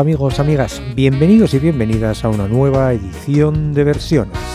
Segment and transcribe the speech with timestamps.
[0.00, 4.49] Amigos, amigas, bienvenidos y bienvenidas a una nueva edición de versiones.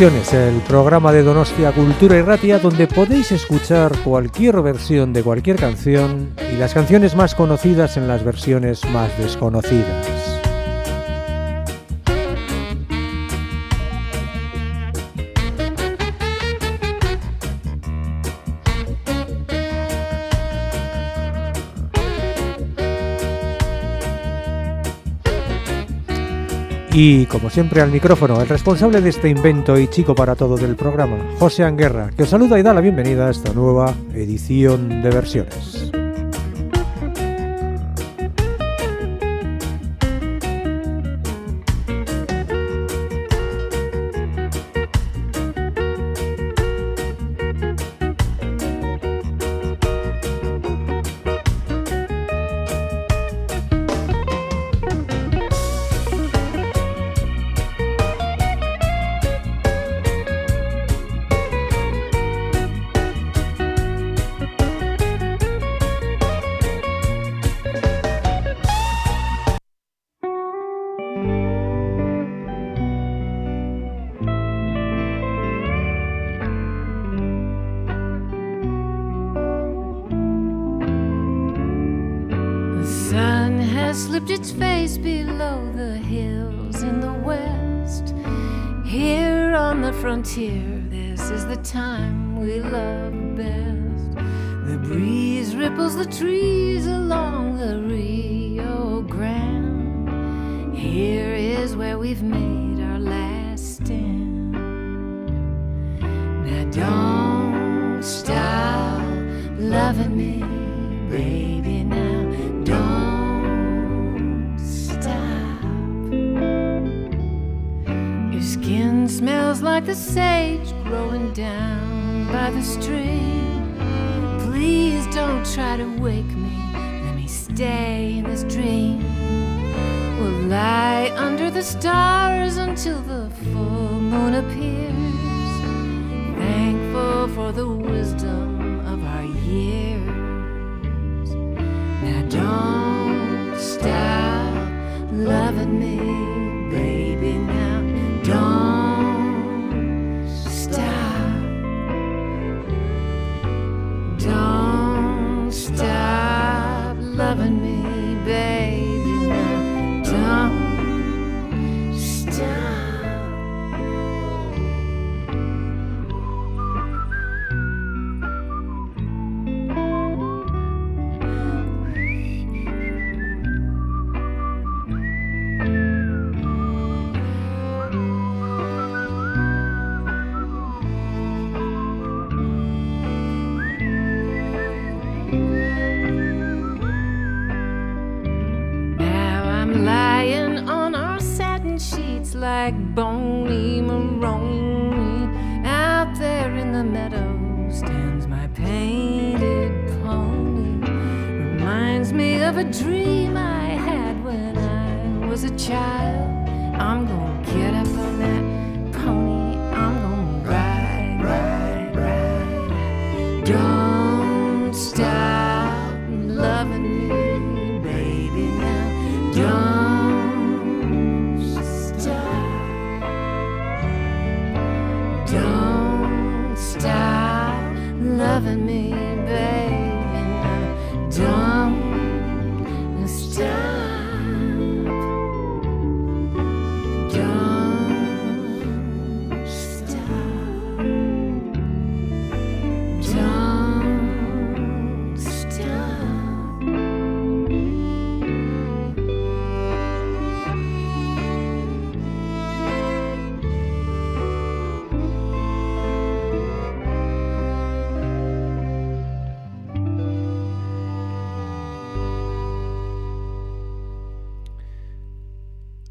[0.00, 6.30] El programa de Donostia Cultura y Ratia donde podéis escuchar cualquier versión de cualquier canción
[6.50, 10.09] y las canciones más conocidas en las versiones más desconocidas.
[26.92, 30.74] Y como siempre al micrófono, el responsable de este invento y chico para todo del
[30.74, 35.10] programa, José Anguerra, que os saluda y da la bienvenida a esta nueva edición de
[35.10, 35.92] versiones.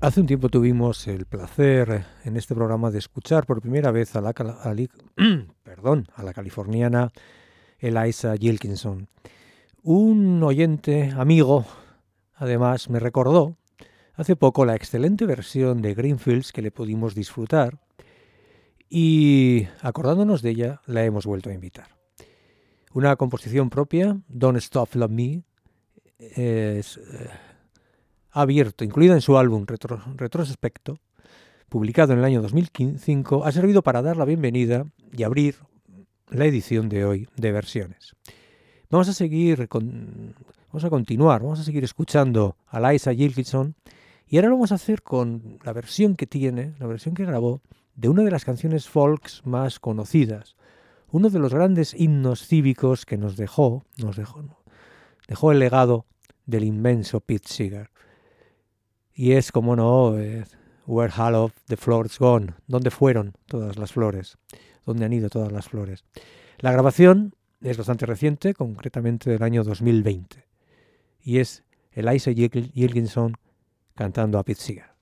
[0.09, 4.21] Hace un tiempo tuvimos el placer en este programa de escuchar por primera vez a
[4.21, 4.33] la,
[5.63, 7.11] perdón, a la californiana
[7.77, 9.07] Eliza Gilkinson.
[9.83, 11.63] Un oyente, amigo,
[12.33, 13.55] además, me recordó
[14.15, 17.77] hace poco la excelente versión de Greenfields que le pudimos disfrutar
[18.89, 21.89] y acordándonos de ella la hemos vuelto a invitar.
[22.93, 25.43] Una composición propia, Don't Stop Love Me,
[26.17, 27.29] es eh,
[28.31, 30.99] abierto, incluida en su álbum Retrospecto,
[31.69, 35.55] publicado en el año 2005, ha servido para dar la bienvenida y abrir
[36.29, 38.15] la edición de hoy de versiones.
[38.89, 43.75] Vamos a seguir, vamos a continuar, vamos a seguir escuchando a Liza Gilkinson
[44.27, 47.61] y ahora lo vamos a hacer con la versión que tiene, la versión que grabó
[47.95, 50.55] de una de las canciones folks más conocidas,
[51.11, 54.43] uno de los grandes himnos cívicos que nos dejó, nos dejó,
[55.27, 56.05] dejó el legado
[56.45, 57.89] del inmenso Pete Seeger.
[59.19, 60.15] Y es, como no,
[60.87, 64.37] Where All of the Flowers Gone, ¿dónde fueron todas las flores?
[64.85, 66.05] ¿Dónde han ido todas las flores?
[66.59, 70.47] La grabación es bastante reciente, concretamente del año 2020,
[71.21, 73.35] y es Eliza Gilkinson
[73.93, 74.98] cantando a Pete Seeger.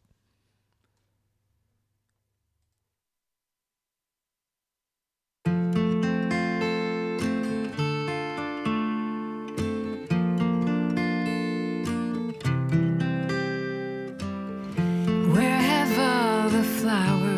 [16.88, 17.37] flowers.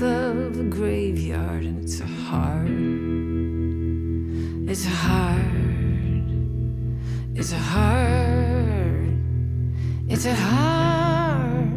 [0.00, 2.68] mouth of a graveyard, and it's a hard,
[4.68, 5.40] it's a hard,
[7.34, 9.18] it's a hard,
[10.08, 11.72] it's a hard,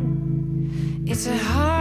[1.06, 1.75] it's a hard.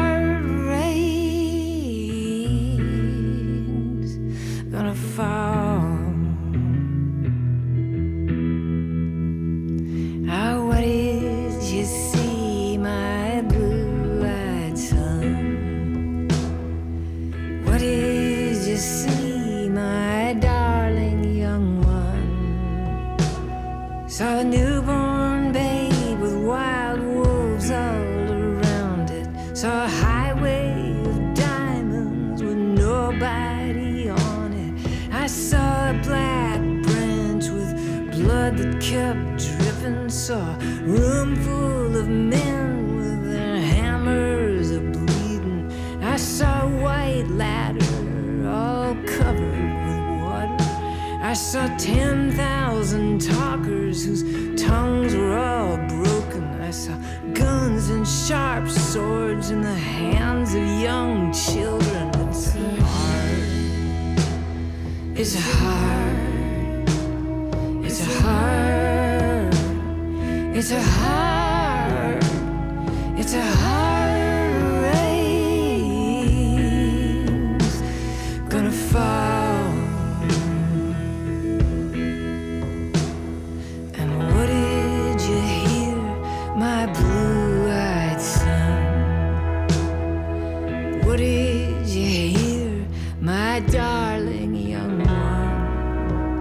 [93.70, 96.38] darling young one.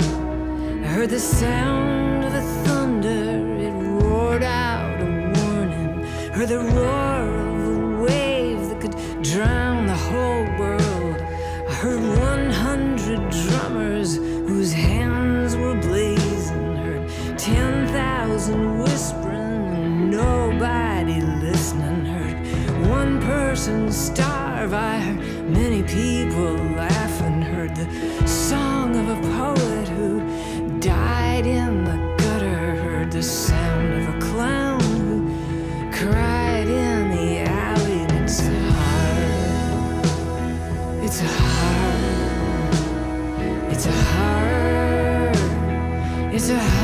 [0.84, 3.10] I heard the sound of the thunder,
[3.66, 6.04] it roared out a warning.
[6.32, 11.22] Heard the roar of a wave that could drown the whole world.
[11.70, 16.76] I heard 100 drummers whose hands were blazing.
[16.78, 22.06] Heard 10,000 whispering, nobody listening.
[22.06, 24.74] Heard one person starve.
[24.74, 26.93] I heard many people laugh
[27.84, 30.22] the song of a poet who
[30.80, 35.28] died in the gutter, heard the sound of a clown who
[35.92, 38.02] cried in the alley.
[38.04, 40.06] And it's heart.
[41.04, 42.74] it's a heart.
[43.72, 45.38] it's hard,
[46.34, 46.83] it's hard.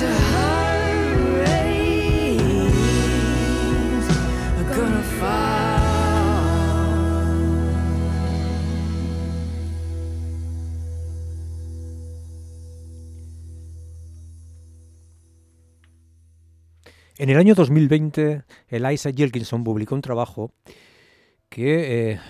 [0.00, 0.06] En
[17.30, 20.52] el año 2020, Eliza Gilkinson publicó un trabajo
[21.48, 22.20] que eh,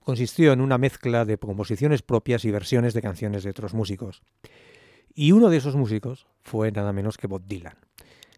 [0.00, 4.22] consistió en una mezcla de composiciones propias y versiones de canciones de otros músicos.
[5.14, 7.76] Y uno de esos músicos fue nada menos que Bob Dylan.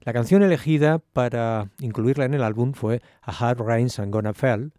[0.03, 4.73] La canción elegida para incluirla en el álbum fue A Hard Rains and Gonna Fell,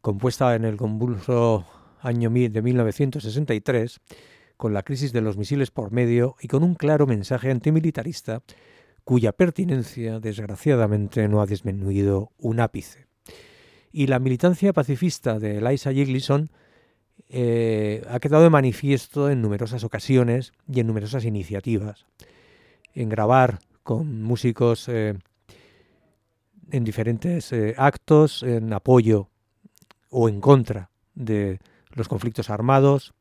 [0.00, 1.66] compuesta en el convulso
[2.00, 4.00] año de 1963,
[4.56, 8.42] con la crisis de los misiles por medio y con un claro mensaje antimilitarista
[9.04, 13.06] cuya pertinencia, desgraciadamente, no ha disminuido un ápice.
[13.92, 16.50] Y la militancia pacifista de Eliza Gilkinson
[17.28, 22.06] eh, ha quedado de manifiesto en numerosas ocasiones y en numerosas iniciativas.
[22.94, 25.18] En grabar con músicos eh,
[26.70, 29.28] en diferentes eh, actos, en apoyo
[30.10, 31.60] o en contra de
[31.92, 33.14] los conflictos armados.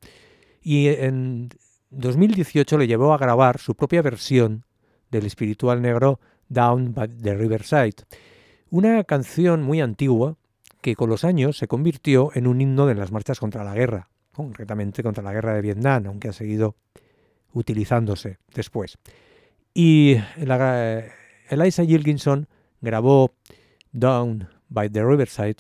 [0.62, 1.50] Y en
[1.90, 4.66] 2018 le llevó a grabar su propia versión
[5.12, 7.96] del espiritual negro Down by the Riverside,
[8.70, 10.38] una canción muy antigua
[10.82, 14.10] que con los años se convirtió en un himno de las marchas contra la guerra,
[14.32, 16.76] concretamente contra la guerra de Vietnam, aunque ha seguido
[17.54, 18.98] utilizándose después.
[19.74, 20.18] Y
[21.50, 22.48] Eliza Gilkinson
[22.82, 23.34] grabó
[23.92, 25.58] Down by the Riverside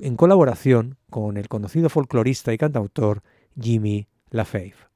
[0.00, 3.22] en colaboración con el conocido folclorista y cantautor
[3.58, 4.93] Jimmy LaFave.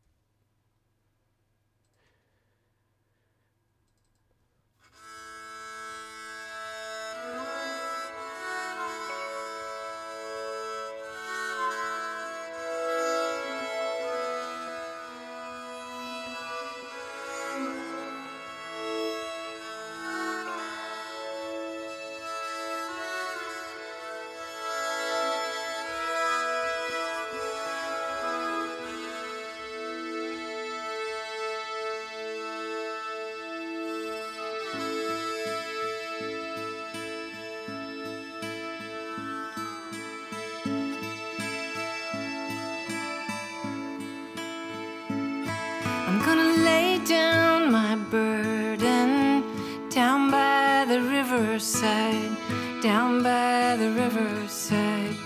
[51.58, 52.36] Riverside,
[52.80, 55.16] down by the riverside,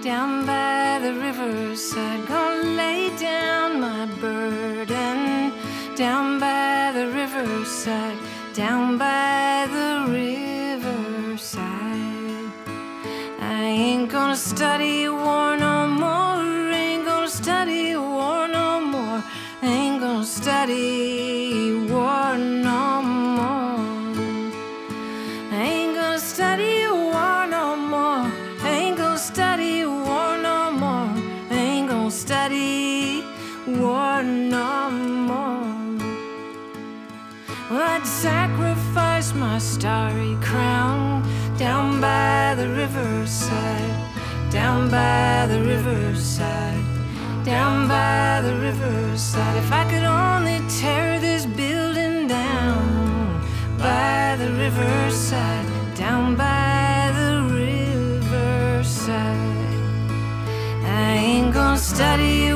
[0.00, 2.24] down by the riverside.
[2.28, 5.52] Gonna lay down my burden
[5.96, 8.16] down by the riverside,
[8.54, 11.50] down by the riverside.
[13.40, 15.01] I ain't gonna study
[55.94, 58.92] down by the riverside.
[60.84, 62.51] I ain't gonna study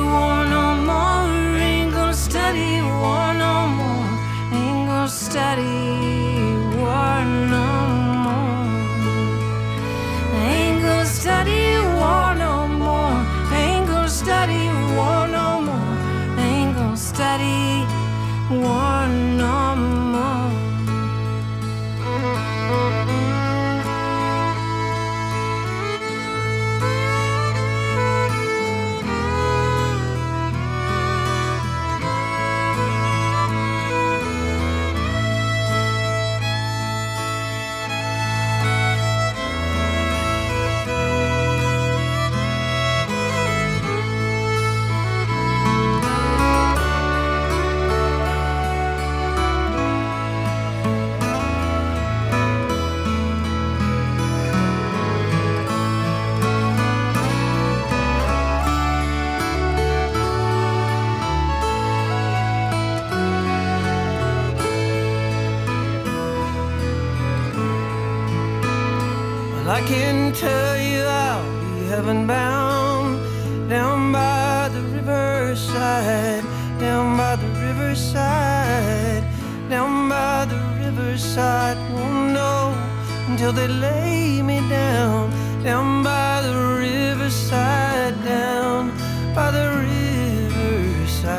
[83.47, 85.31] till they lay me down,
[85.63, 88.91] down by the riverside, down
[89.33, 91.31] by the riverside.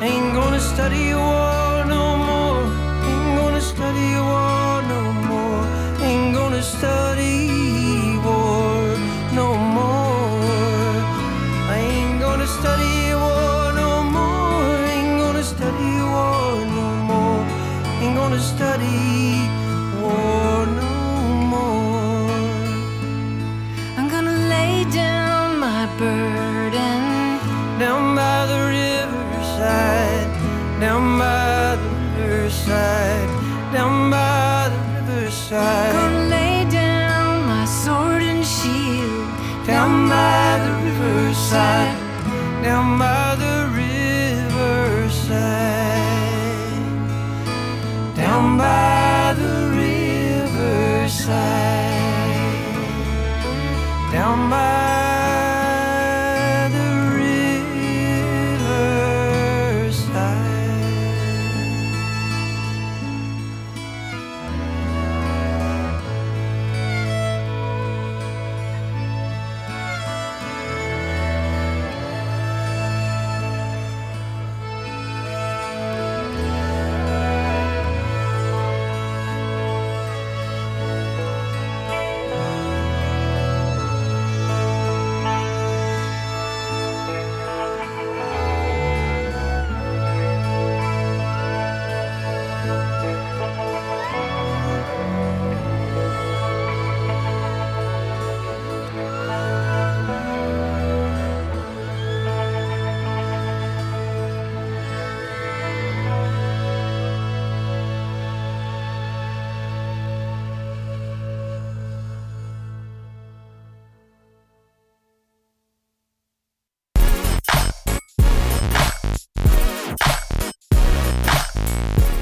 [0.00, 2.62] Ain't gonna study war no more,
[3.08, 5.64] ain't gonna study war no more,
[6.02, 6.97] ain't gonna study.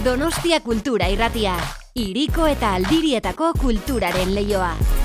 [0.07, 1.57] Donostia Kultura irratia.
[1.99, 4.96] Irriko eta Aldirietako kulturaren leioa.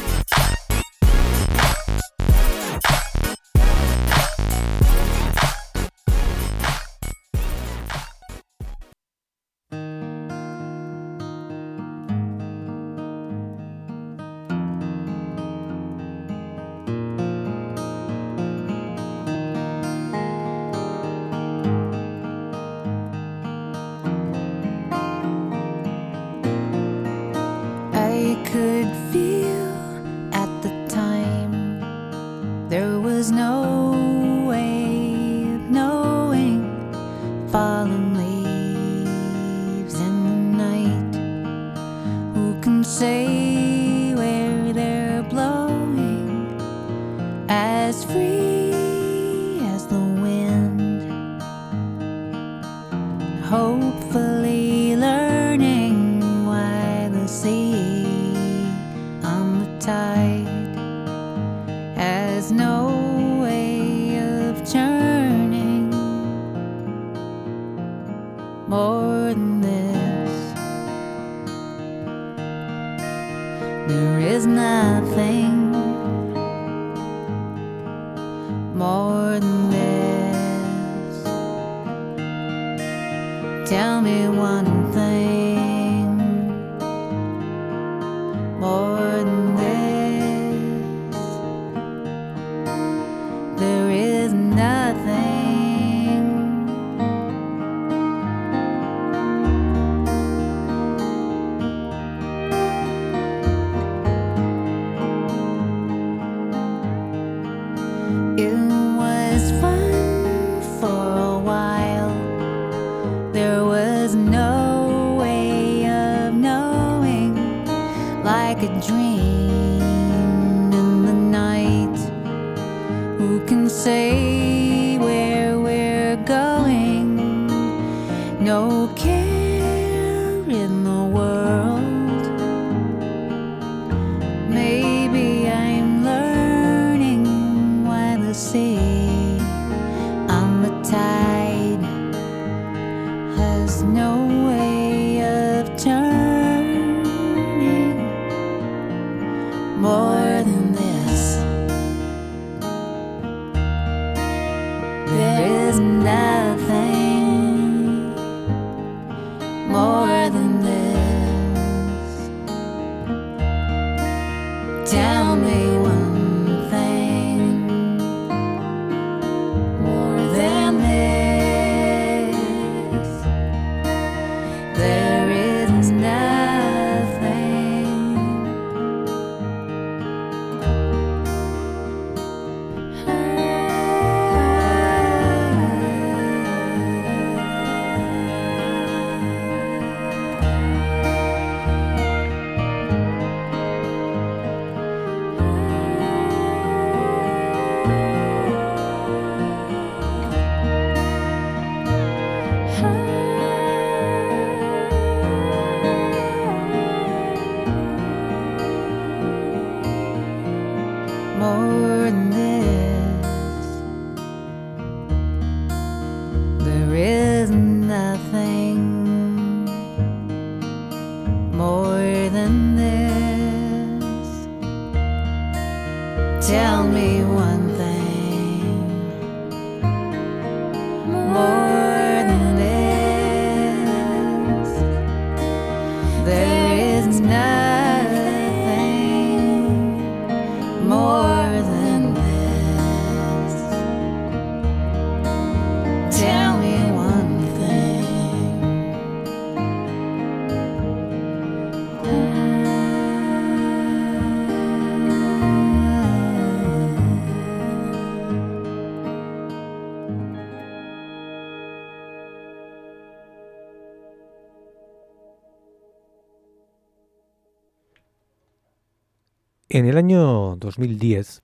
[269.74, 271.44] En el año 2010,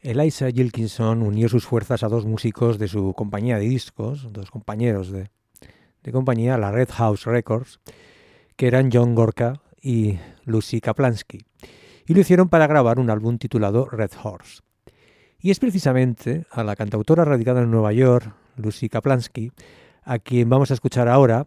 [0.00, 5.12] Eliza Gilkinson unió sus fuerzas a dos músicos de su compañía de discos, dos compañeros
[5.12, 5.30] de,
[6.02, 7.78] de compañía, la Red House Records,
[8.56, 11.38] que eran John Gorka y Lucy Kaplansky,
[12.04, 14.62] y lo hicieron para grabar un álbum titulado Red Horse.
[15.38, 19.52] Y es precisamente a la cantautora radicada en Nueva York, Lucy Kaplansky,
[20.02, 21.46] a quien vamos a escuchar ahora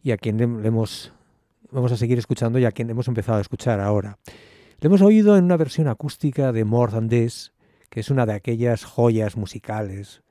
[0.00, 1.10] y a quien le vamos
[1.72, 4.20] a seguir escuchando y a quien hemos empezado a escuchar ahora.
[4.82, 7.52] Le hemos oído en una versión acústica de More Than This,
[7.88, 10.22] que es una de aquellas joyas musicales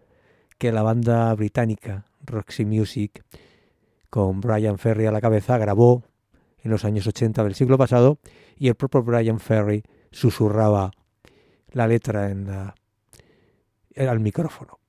[0.58, 3.24] que la banda británica Roxy Music,
[4.10, 6.04] con Brian Ferry a la cabeza, grabó
[6.60, 8.20] en los años 80 del siglo pasado
[8.58, 10.92] y el propio Brian Ferry susurraba
[11.72, 12.76] la letra en la-
[13.96, 14.80] al micrófono.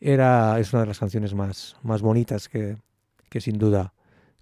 [0.00, 2.76] Era, es una de las canciones más, más bonitas que,
[3.30, 3.94] que sin duda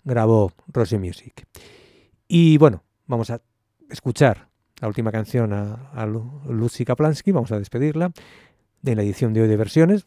[0.03, 1.47] grabó Roxy Music.
[2.27, 3.42] Y bueno, vamos a
[3.90, 4.49] escuchar
[4.81, 8.12] la última canción a, a Lu- Lucy Kaplansky, vamos a despedirla
[8.83, 10.07] de la edición de hoy de versiones,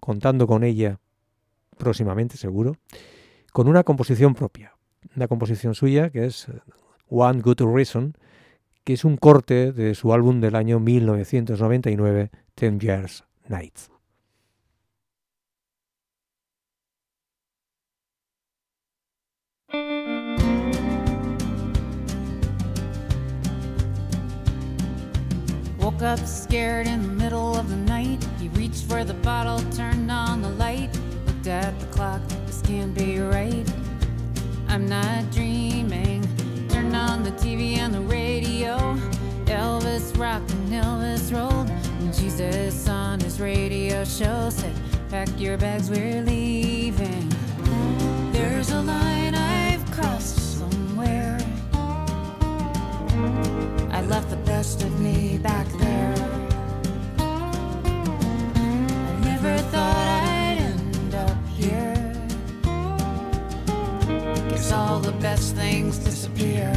[0.00, 0.98] contando con ella
[1.76, 2.76] próximamente, seguro,
[3.52, 4.74] con una composición propia,
[5.16, 6.60] una composición suya que es eh,
[7.08, 8.14] One Good Reason,
[8.84, 13.90] que es un corte de su álbum del año 1999, Ten Years Nights.
[25.90, 28.24] Woke up scared in the middle of the night.
[28.38, 30.88] He reached for the bottle, turned on the light.
[31.26, 33.68] Looked at the clock, this can't be right.
[34.68, 36.22] I'm not dreaming.
[36.68, 38.76] Turned on the TV and the radio.
[39.46, 41.68] Elvis rocked and Elvis rolled.
[41.68, 44.74] And Jesus on his radio show said,
[45.10, 47.28] Pack your bags, we're leaving.
[48.30, 51.39] There's a line I've crossed somewhere.
[53.90, 56.14] I left the best of me back there.
[59.08, 61.94] I never thought I'd end up here.
[64.48, 66.70] Guess all the best things disappear.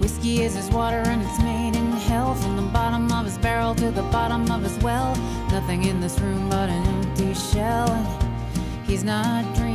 [0.00, 3.74] Whiskey is his water and it's made in hell From the bottom of his barrel
[3.74, 5.14] to the bottom of his well
[5.50, 9.73] Nothing in this room but an empty shell And he's not dreaming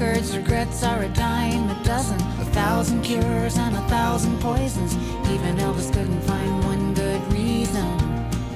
[0.00, 4.96] Drunkard's regrets are a dime a dozen A thousand cures and a thousand poisons
[5.28, 7.98] Even Elvis couldn't find one good reason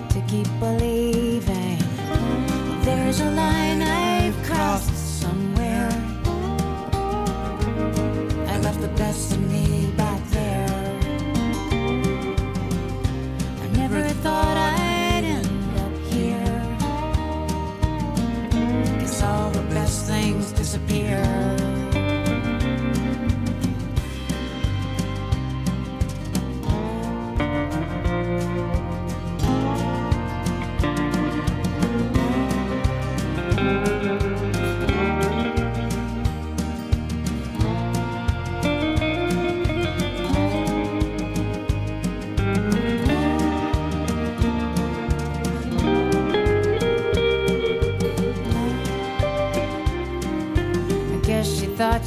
[0.09, 1.79] To keep believing
[2.83, 5.91] There's a line I've crossed somewhere
[8.49, 10.99] I left the best of me back there.
[13.61, 16.05] I never thought I'd end up
[19.25, 21.14] all the best things disappear.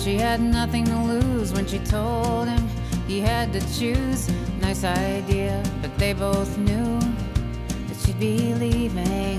[0.08, 2.66] She had nothing to lose when she told him
[3.10, 4.30] he had to choose.
[4.62, 6.98] Nice idea, but they both knew
[7.88, 9.38] that she'd be leaving.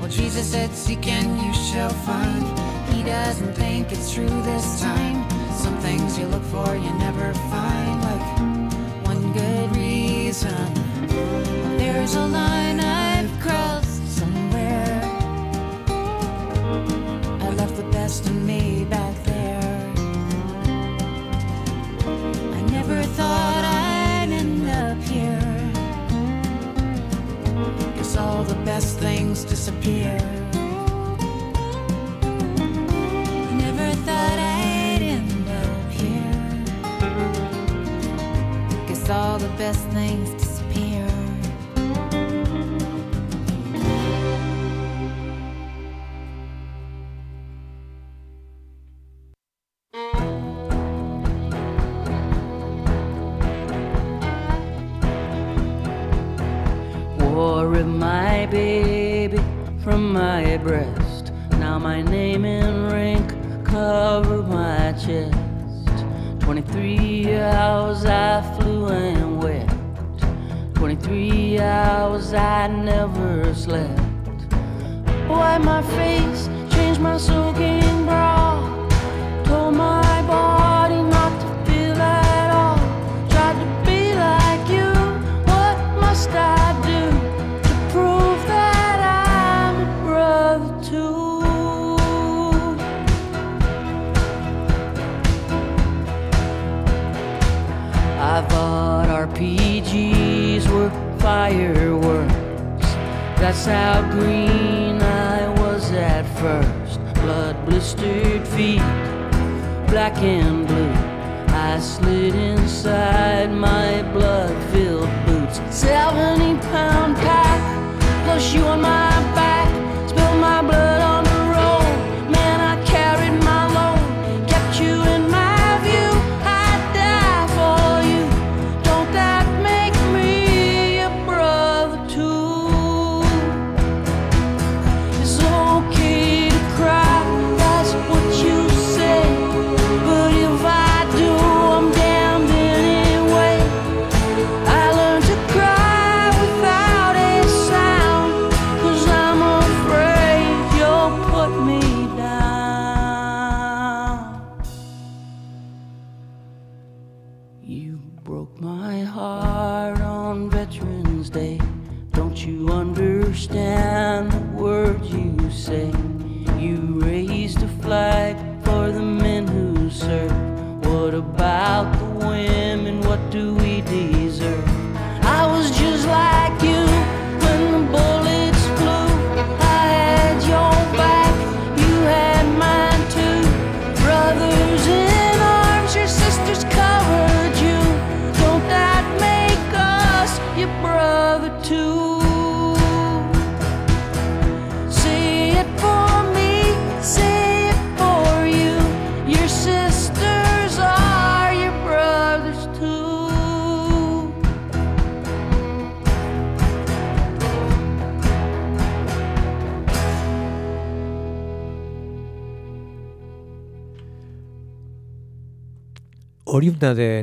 [0.00, 2.44] Well, Jesus said, Seek and you shall find.
[2.92, 5.18] He doesn't think it's true this time.
[5.52, 8.02] Some things you look for, you never find.
[8.08, 10.74] Like one good reason.
[11.78, 15.00] There's a line I've crossed somewhere.
[17.40, 19.07] I left the best in me back
[22.88, 25.72] never thought I'd end up here.
[27.96, 30.16] Guess all the best things disappear.
[33.64, 36.64] Never thought I'd end up here.
[38.86, 39.86] Guess all the best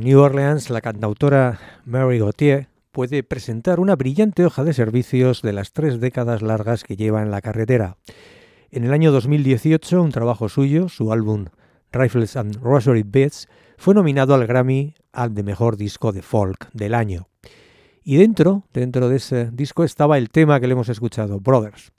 [0.05, 5.73] New Orleans, la cantautora Mary Gauthier puede presentar una brillante hoja de servicios de las
[5.73, 7.97] tres décadas largas que lleva en la carretera.
[8.69, 11.45] En el año 2018, un trabajo suyo, su álbum
[11.91, 13.47] Rifles and Rosary Beats,
[13.79, 17.27] fue nominado al Grammy al de mejor disco de folk del año.
[18.03, 21.93] Y dentro, dentro de ese disco estaba el tema que le hemos escuchado, Brothers.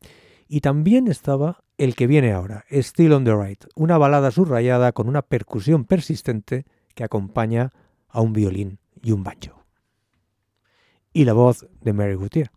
[0.47, 5.09] Y también estaba el que viene ahora, Still on the Right, una balada subrayada con
[5.09, 7.73] una percusión persistente que acompaña
[8.17, 9.63] a un violín y un banjo.
[11.13, 12.51] Y la voz de Mary Gauthier.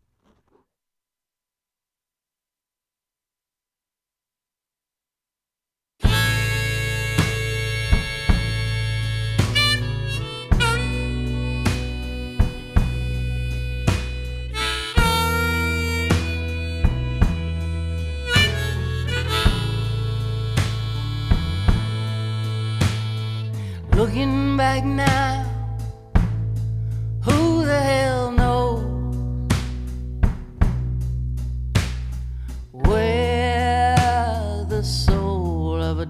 [23.97, 25.28] Looking back now,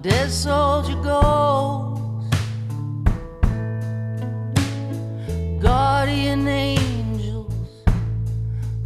[0.01, 1.99] dead soldier goes.
[5.61, 7.53] Guardian angels,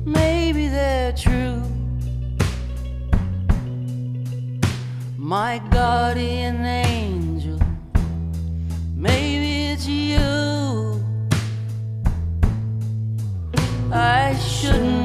[0.06, 1.62] maybe they're true.
[5.18, 7.60] My guardian angel,
[8.96, 11.04] maybe it's you.
[13.92, 15.03] I shouldn't.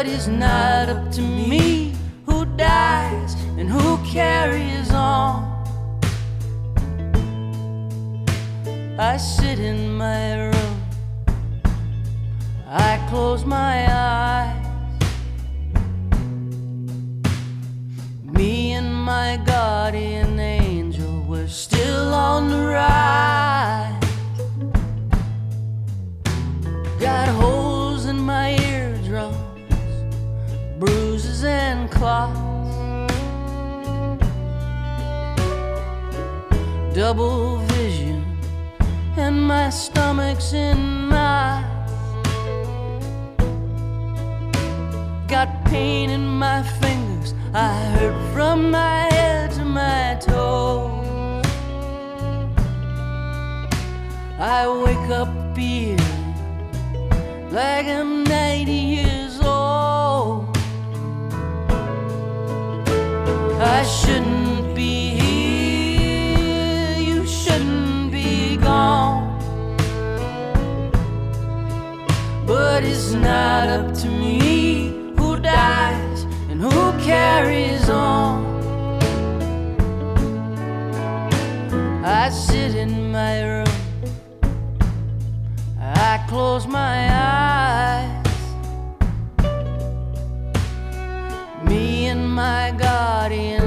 [0.00, 1.92] But it's not up to me
[2.24, 5.44] who dies and who carries on.
[8.98, 10.82] I sit in my room,
[12.66, 14.66] I close my eyes.
[18.24, 24.00] Me and my guardian angel were still on the ride.
[26.98, 29.36] Got holes in my eardrums,
[31.90, 32.36] claws.
[36.94, 38.24] Double vision,
[39.16, 41.66] and my stomach's in knots.
[45.28, 51.46] Got pain in my fingers, I hurt from my head to my toes.
[54.38, 56.34] I wake up feeling
[57.52, 59.19] like I'm 90 years
[63.72, 69.38] I shouldn't be here, you shouldn't be gone.
[72.46, 78.44] But it's not up to me who dies and who carries on.
[82.04, 83.76] I sit in my room,
[85.78, 88.16] I close my eyes.
[91.64, 93.59] Me and my guardian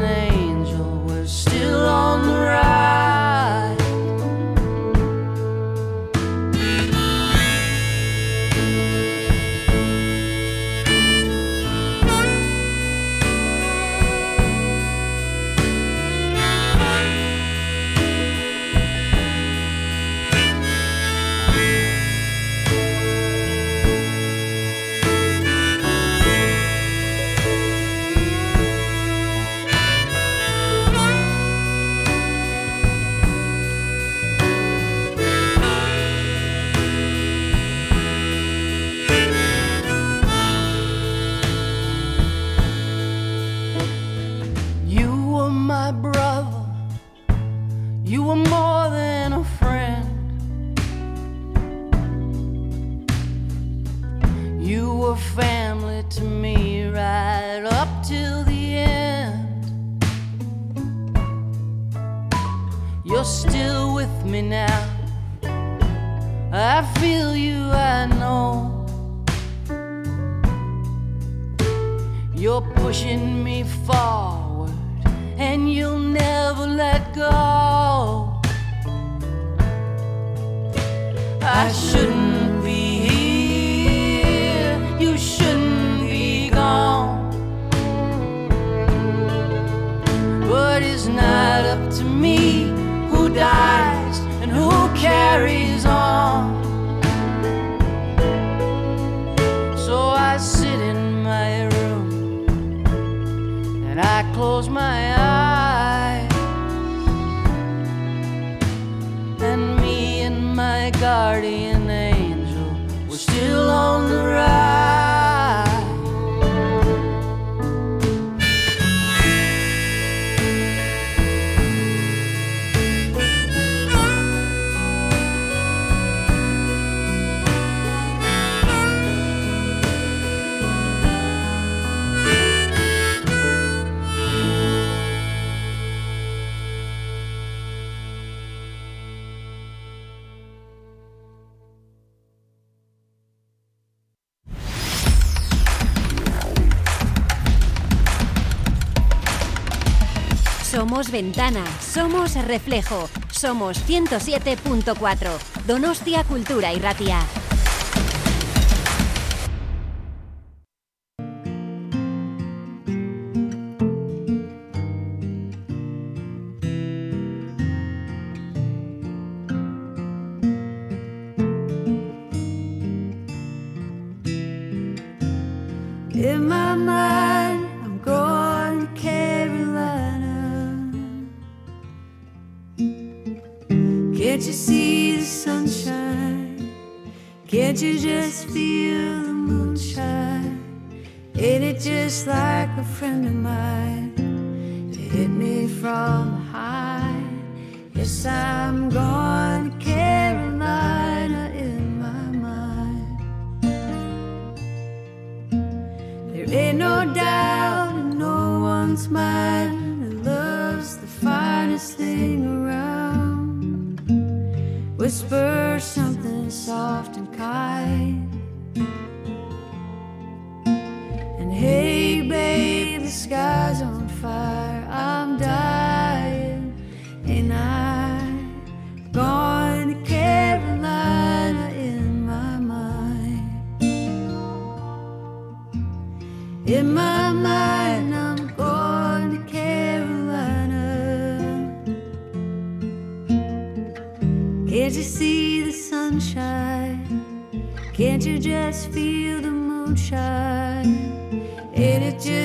[150.74, 155.30] Somos ventana, somos reflejo, somos 107.4.
[155.68, 157.20] Donostia Cultura y Ratia.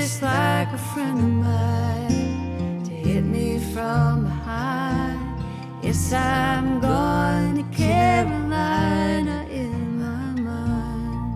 [0.09, 5.21] Just like a friend of mine to hit me from behind?
[5.83, 11.29] Yes, I'm going to Carolina in my mind.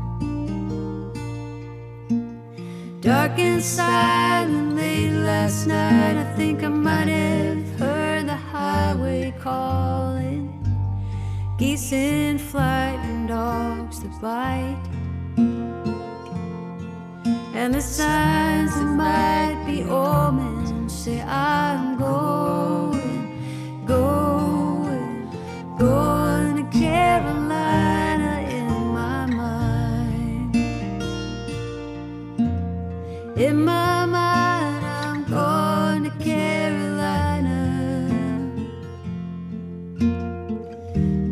[3.02, 10.48] Dark and silent late last night, I think I might have heard the highway calling.
[11.58, 14.91] Geese in flight and dogs that bite.
[17.62, 25.30] And the signs that might be omens say I'm going, going,
[25.78, 30.56] going to Carolina in my mind.
[33.36, 37.60] In my mind, I'm going to Carolina.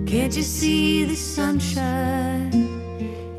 [0.06, 2.52] Can't you see the sunshine?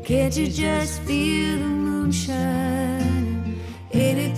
[0.04, 2.81] Can't you just feel the moonshine?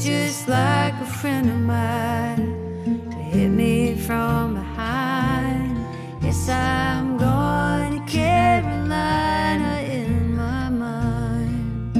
[0.04, 5.78] Just like a friend of mine to hit me from behind?
[6.22, 11.94] Yes, I'm going to Carolina in my mind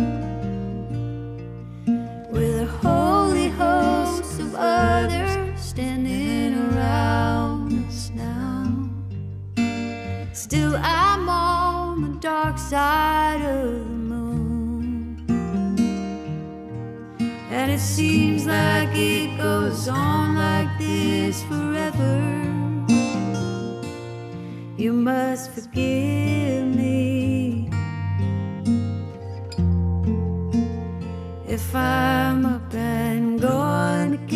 [2.31, 8.91] with a holy host of others standing around us now.
[10.35, 13.04] Still, I'm on the dark side
[17.95, 22.19] seems like it goes on like this forever.
[24.77, 27.71] You must forgive me
[31.47, 34.27] if I'm up and going to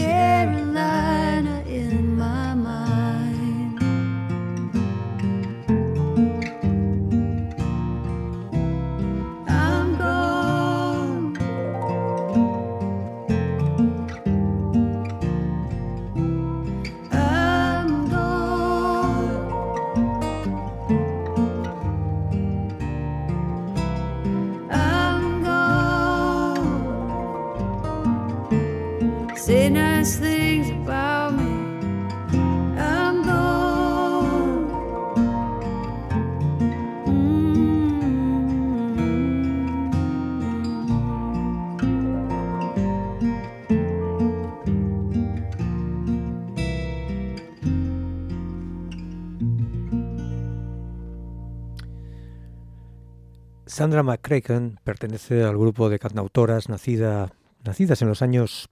[53.79, 57.31] Sandra McCracken pertenece al grupo de cantautoras nacida,
[57.65, 58.71] nacidas en los años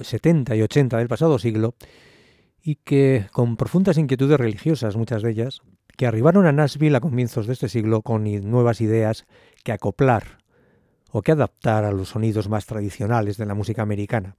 [0.00, 1.74] 70 y 80 del pasado siglo
[2.62, 5.62] y que, con profundas inquietudes religiosas, muchas de ellas,
[5.96, 9.26] que arribaron a Nashville a comienzos de este siglo con nuevas ideas
[9.64, 10.38] que acoplar
[11.10, 14.36] o que adaptar a los sonidos más tradicionales de la música americana.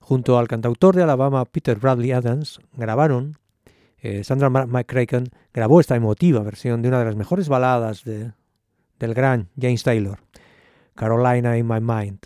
[0.00, 3.38] Junto al cantautor de Alabama Peter Bradley Adams grabaron,
[3.96, 8.32] eh, Sandra McCracken grabó esta emotiva versión de una de las mejores baladas de,
[8.98, 10.18] del gran James Taylor,
[10.94, 12.20] Carolina in My Mind.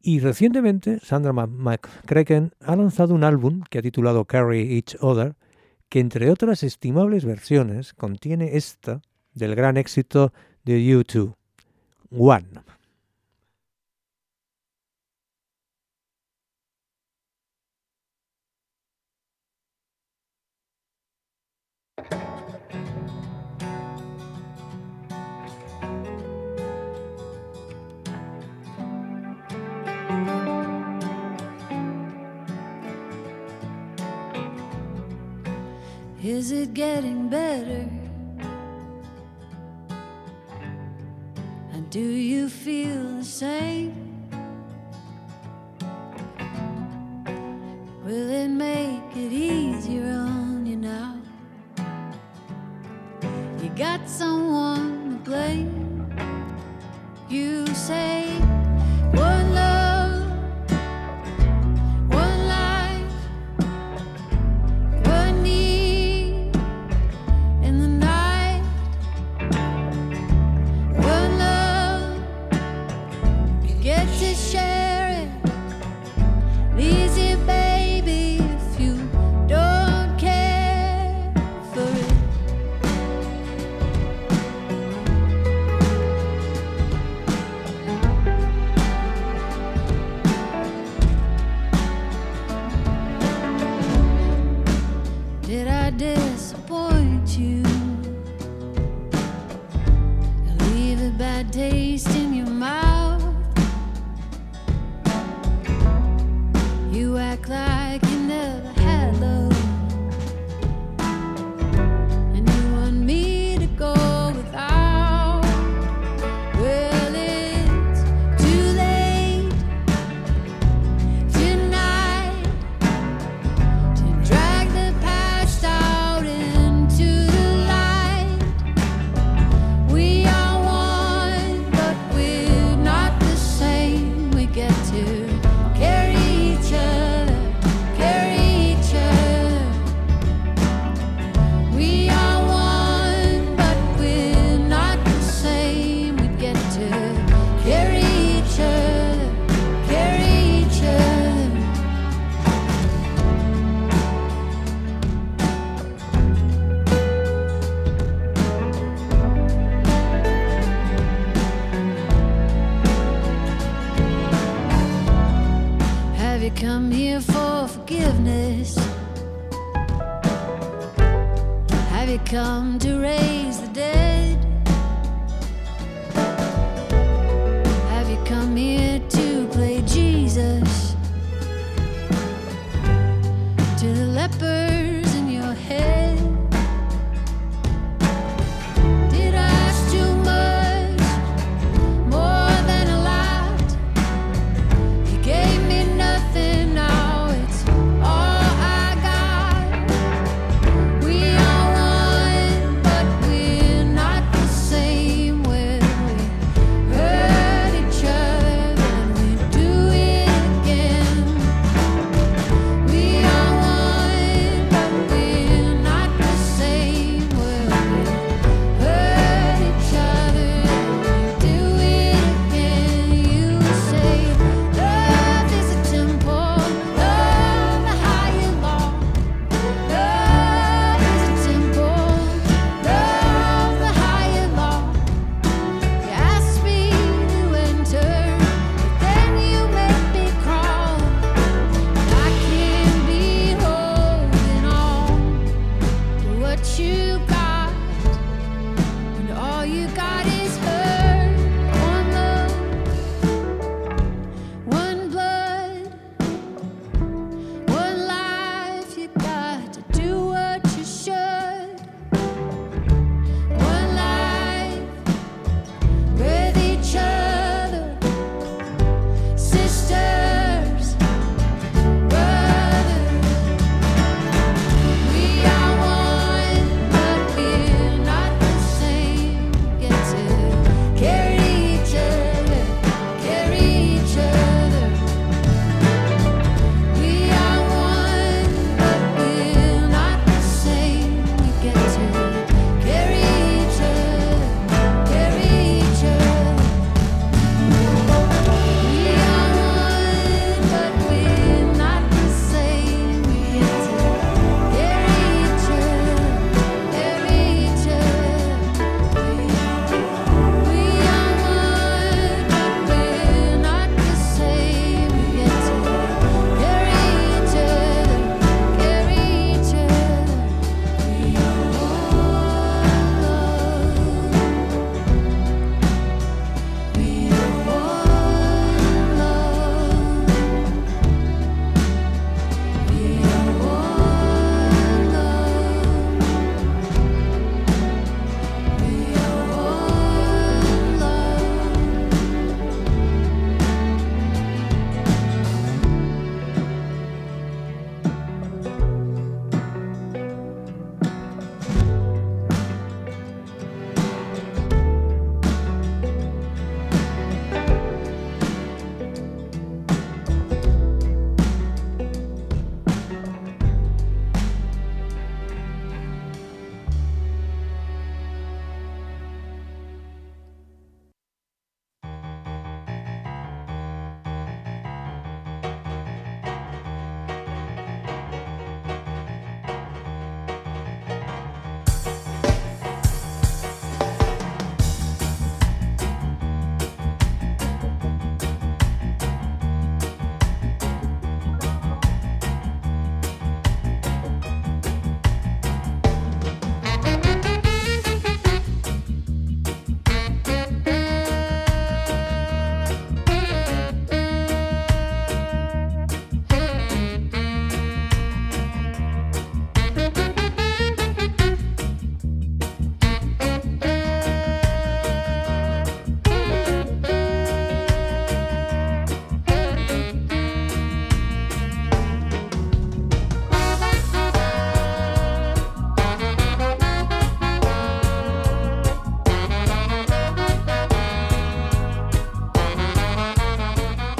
[0.00, 5.34] Y recientemente Sandra McCracken ha lanzado un álbum que ha titulado Carry Each Other,
[5.88, 9.00] que entre otras estimables versiones contiene esta
[9.32, 10.32] del gran éxito
[10.64, 11.34] de U2,
[12.10, 12.64] One.
[36.34, 37.88] Is it getting better?
[41.72, 43.94] And do you feel the same?
[48.04, 51.18] Will it make it easier on you now?
[53.62, 54.33] You got some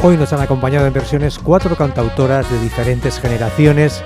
[0.06, 4.02] Hoy nos han acompañado en versiones cuatro cantautoras de diferentes generaciones,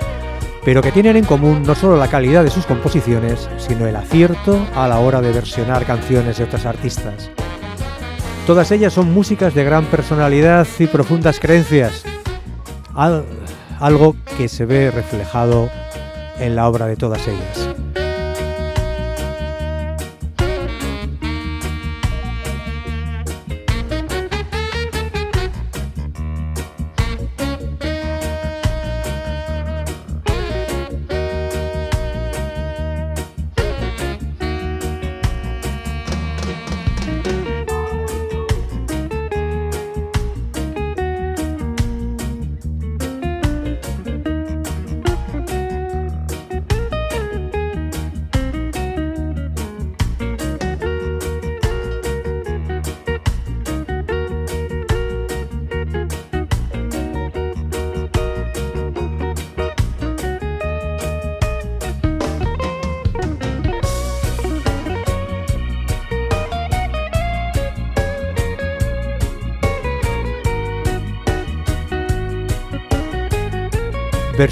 [0.64, 4.64] pero que tienen en común no solo la calidad de sus composiciones, sino el acierto
[4.76, 7.30] a la hora de versionar canciones de otros artistas.
[8.46, 12.04] Todas ellas son músicas de gran personalidad y profundas creencias,
[12.94, 15.68] algo que se ve reflejado
[16.38, 17.87] en la obra de todas ellas.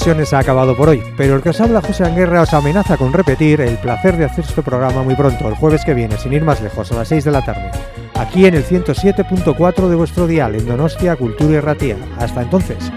[0.07, 3.61] Ha acabado por hoy, pero el que os habla José Anguerra os amenaza con repetir
[3.61, 6.61] el placer de hacer este programa muy pronto, el jueves que viene, sin ir más
[6.61, 7.73] lejos, a las 6 de la tarde,
[8.15, 11.97] aquí en el 107.4 de vuestro dial, en Donostia, Cultura y Ratía.
[12.19, 12.93] Hasta entonces.